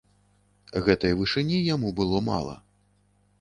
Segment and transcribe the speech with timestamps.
[0.87, 2.57] Гэтай вышыні яму было мала.